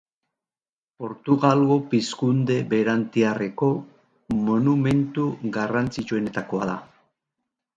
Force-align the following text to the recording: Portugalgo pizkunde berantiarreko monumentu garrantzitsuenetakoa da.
Portugalgo 1.03 1.75
pizkunde 1.91 2.57
berantiarreko 2.71 3.69
monumentu 4.49 5.27
garrantzitsuenetakoa 5.59 6.71
da. 6.73 6.81